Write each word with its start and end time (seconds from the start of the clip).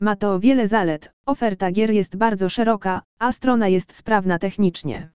Ma 0.00 0.16
to 0.16 0.40
wiele 0.40 0.68
zalet, 0.68 1.12
oferta 1.26 1.70
gier 1.72 1.90
jest 1.90 2.16
bardzo 2.16 2.48
szeroka, 2.48 3.02
a 3.18 3.32
strona 3.32 3.68
jest 3.68 3.94
sprawna 3.94 4.38
technicznie. 4.38 5.10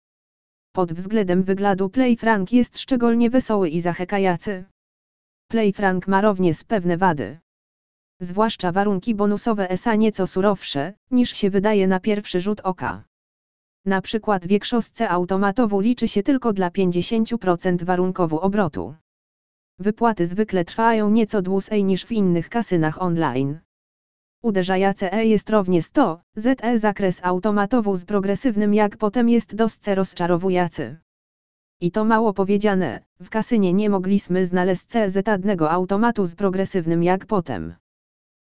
Pod 0.73 0.93
względem 0.93 1.43
wyglądu 1.43 1.89
PlayFrank 1.89 2.53
jest 2.53 2.79
szczególnie 2.79 3.31
wesoły 3.31 3.69
i 3.69 3.81
zachęcający. 3.81 4.65
PlayFrank 5.49 6.09
ma 6.09 6.21
również 6.21 6.65
pewne 6.65 6.97
wady. 6.97 7.39
Zwłaszcza 8.21 8.73
warunki 8.73 9.15
bonusowe 9.15 9.71
ESA 9.71 9.95
nieco 9.95 10.27
surowsze, 10.27 10.95
niż 11.11 11.31
się 11.31 11.51
wydaje 11.51 11.89
na 11.89 12.01
pierwszy 12.01 12.41
rzut 12.41 12.61
oka. 12.61 13.05
Na 13.85 14.03
przykład 14.03 14.47
większość 14.47 15.03
automatowu 15.03 15.81
liczy 15.81 16.09
się 16.09 16.23
tylko 16.23 16.53
dla 16.53 16.71
50% 16.71 17.85
warunkowu 17.85 18.41
obrotu. 18.41 18.95
Wypłaty 19.79 20.27
zwykle 20.27 20.65
trwają 20.65 21.11
nieco 21.11 21.43
dłużej 21.43 21.85
niż 21.85 22.05
w 22.05 22.13
innych 22.13 22.49
kasynach 22.49 23.03
online. 23.03 23.59
Uderzające 24.43 25.13
E 25.13 25.27
jest 25.27 25.51
również 25.51 25.91
to, 25.91 26.21
ZE 26.37 26.79
zakres 26.79 27.21
automatowu 27.25 27.97
z 27.97 28.05
progresywnym 28.05 28.75
jak 28.75 28.97
potem 28.97 29.29
jest 29.29 29.55
dość 29.55 29.87
rozczarowujący. 29.87 30.97
I 31.81 31.91
to 31.91 32.05
mało 32.05 32.33
powiedziane, 32.33 33.01
w 33.21 33.31
kasynie 33.31 33.73
nie 33.73 33.91
mogliśmy 33.91 34.47
znaleźć 34.47 34.87
CZ-adnego 34.87 35.71
automatu 35.71 36.27
z 36.27 36.35
progresywnym 36.35 37.03
jak 37.03 37.27
potem. 37.27 37.75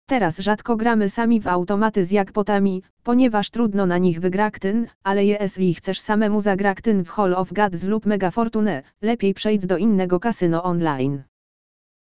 Teraz 0.05 0.39
rzadko 0.39 0.77
gramy 0.77 1.09
sami 1.09 1.39
w 1.39 1.47
automaty 1.47 2.05
z 2.05 2.11
jakpotami, 2.11 2.83
ponieważ 3.03 3.49
trudno 3.49 3.85
na 3.85 3.97
nich 3.97 4.19
wygraktyn, 4.19 4.87
ale 5.03 5.25
jeśli 5.25 5.73
chcesz 5.73 5.99
samemu 5.99 6.41
zagraktyn 6.41 7.03
w 7.03 7.09
Hall 7.09 7.33
of 7.33 7.53
Gods 7.53 7.83
lub 7.83 8.05
Mega 8.05 8.31
Fortune, 8.31 8.83
lepiej 9.01 9.33
przejdź 9.33 9.65
do 9.65 9.77
innego 9.77 10.19
kasyno 10.19 10.63
online. 10.63 11.23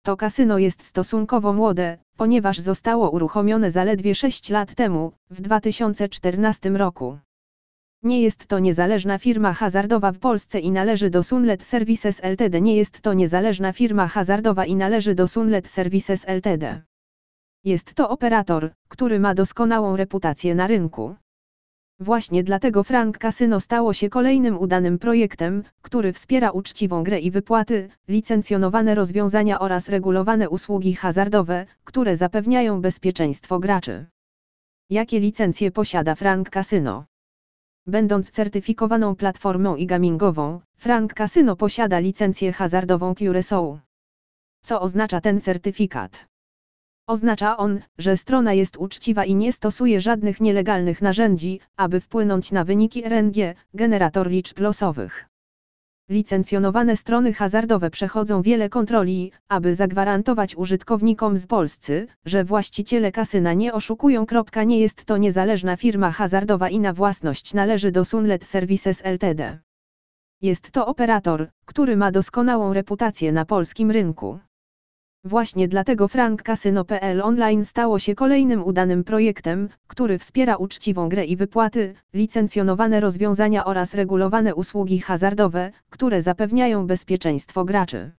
To 0.02 0.16
kasyno 0.16 0.58
jest 0.58 0.84
stosunkowo 0.84 1.52
młode, 1.52 1.98
ponieważ 2.20 2.58
zostało 2.58 3.10
uruchomione 3.10 3.70
zaledwie 3.70 4.14
6 4.14 4.50
lat 4.50 4.74
temu, 4.74 5.12
w 5.30 5.40
2014 5.40 6.70
roku. 6.70 7.18
Nie 8.02 8.22
jest 8.22 8.47
to 8.47 8.58
niezależna 8.58 9.19
firma 9.19 9.52
hazardowa 9.52 10.12
w 10.12 10.19
Polsce 10.19 10.61
i 10.61 10.70
należy 10.70 11.11
do 11.11 11.22
Sunlet 11.22 11.62
Services 11.62 12.20
Ltd. 12.24 12.61
Nie 12.61 12.77
jest 12.77 13.00
to 13.00 13.14
niezależna 13.14 13.72
firma 13.72 14.08
hazardowa 14.08 14.64
i 14.66 14.77
należy 14.77 15.14
do 15.14 15.28
Sunlet 15.28 15.66
Services 15.69 16.28
Ltd. 16.28 16.83
Jest 17.64 17.94
to 17.94 18.08
operator, 18.08 18.70
który 18.89 19.20
ma 19.20 19.34
doskonałą 19.34 19.96
reputację 19.96 20.55
na 20.55 20.66
rynku. 20.66 21.14
Właśnie 22.00 22.44
dlatego 22.44 22.84
Frank 22.84 23.18
Casino 23.18 23.60
stało 23.60 23.92
się 23.92 24.08
kolejnym 24.08 24.58
udanym 24.58 24.98
projektem, 24.98 25.62
który 25.82 26.12
wspiera 26.12 26.50
uczciwą 26.50 27.05
grę 27.05 27.20
i 27.20 27.30
wypłaty, 27.30 27.88
licencjonowane 28.08 28.94
rozwiązania 28.94 29.58
oraz 29.58 29.88
regulowane 29.88 30.48
usługi 30.48 30.94
hazardowe, 30.94 31.66
które 31.84 32.16
zapewniają 32.16 32.80
bezpieczeństwo 32.80 33.58
graczy. 33.58 34.06
Jakie 34.90 35.20
licencje 35.20 35.70
posiada 35.70 36.14
Frank 36.14 36.50
Casino? 36.50 37.05
Będąc 37.86 38.30
certyfikowaną 38.30 39.16
platformą 39.16 39.77
i 39.77 39.86
gamingową, 39.86 40.60
Frank 40.77 41.14
Casino 41.14 41.56
posiada 41.56 41.98
licencję 41.98 42.52
hazardową 42.52 43.12
Curaçao. 43.12 43.78
Co 44.62 44.80
oznacza 44.80 45.20
ten 45.20 45.40
certyfikat? 45.40 46.27
Oznacza 47.09 47.56
on, 47.56 47.81
że 47.98 48.17
strona 48.17 48.53
jest 48.53 48.77
uczciwa 48.77 49.25
i 49.25 49.34
nie 49.34 49.53
stosuje 49.53 50.01
żadnych 50.01 50.41
nielegalnych 50.41 51.03
narzędzi, 51.03 51.61
aby 51.77 52.01
wpłynąć 52.01 52.53
na 52.53 52.64
wyniki 52.64 53.05
RNG, 53.05 53.55
generator 53.75 54.31
liczb 54.31 54.61
losowych. 54.61 55.29
Licencjonowane 56.11 56.97
strony 56.97 57.33
hazardowe 57.33 57.91
przechodzą 57.91 58.42
wiele 58.42 58.69
kontroli, 58.69 59.33
aby 59.48 59.75
zagwarantować 59.75 60.56
użytkownikom 60.56 61.39
z 61.39 61.47
Polscy, 61.47 62.06
że 62.25 62.45
właściciele 62.45 63.12
kasyna 63.12 63.55
nie 63.55 63.73
oszukują. 63.73 64.27
Nie 64.67 64.81
jest 64.81 65.05
to 65.05 65.17
niezależna 65.17 65.77
firma 65.77 66.11
hazardowa 66.11 66.69
i 66.69 66.81
na 66.81 66.92
własność 66.92 67.55
należy 67.55 67.92
do 67.92 68.05
Sunlet 68.05 68.45
Services 68.45 69.05
Ltd. 69.05 69.59
Jest 70.42 70.70
to 70.70 70.86
operator, 70.86 71.48
który 71.64 71.97
ma 71.97 72.11
doskonałą 72.11 72.73
reputację 72.73 73.33
na 73.33 73.45
polskim 73.45 73.91
rynku. 73.91 74.39
Właśnie 75.24 75.68
dlatego 75.68 76.08
Frank 76.08 76.42
Casino.pl 76.42 77.23
Online 77.23 77.64
stało 77.64 77.98
się 77.98 78.14
kolejnym 78.14 78.64
udanym 78.64 79.05
projektem, 79.05 79.68
który 79.86 80.18
wspiera 80.18 80.56
uczciwą 80.56 81.08
grę 81.08 81.24
i 81.24 81.36
wypłaty, 81.36 81.95
licencjonowane 82.14 83.01
rozwiązania 83.01 83.64
oraz 83.64 83.95
regulowane 83.95 84.55
usługi 84.55 84.98
hazardowe, 84.98 85.73
które 85.90 86.23
zapewniają 86.23 86.86
bezpieczeństwo 86.86 87.64
graczy. 87.64 88.11